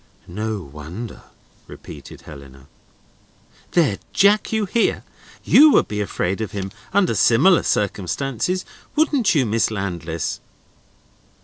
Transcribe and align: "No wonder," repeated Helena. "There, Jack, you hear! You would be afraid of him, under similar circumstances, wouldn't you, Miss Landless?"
"No 0.25 0.59
wonder," 0.63 1.21
repeated 1.67 2.21
Helena. 2.21 2.65
"There, 3.73 3.99
Jack, 4.13 4.51
you 4.51 4.65
hear! 4.65 5.03
You 5.43 5.69
would 5.73 5.87
be 5.87 6.01
afraid 6.01 6.41
of 6.41 6.53
him, 6.53 6.71
under 6.91 7.13
similar 7.13 7.61
circumstances, 7.61 8.65
wouldn't 8.95 9.35
you, 9.35 9.45
Miss 9.45 9.69
Landless?" 9.69 10.39